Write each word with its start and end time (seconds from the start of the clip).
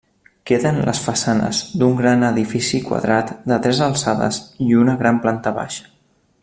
Queden 0.51 0.77
les 0.87 1.01
façanes 1.07 1.59
d'un 1.81 1.93
gran 1.99 2.25
edifici 2.31 2.81
quadrat 2.89 3.31
de 3.53 3.61
tres 3.67 3.83
alçades 3.89 4.43
i 4.69 4.75
una 4.85 5.01
gran 5.03 5.25
planta 5.27 5.59
baixa. 5.61 5.89